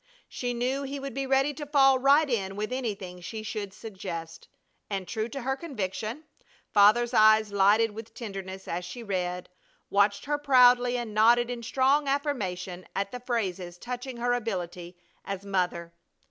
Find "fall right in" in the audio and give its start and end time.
1.67-2.55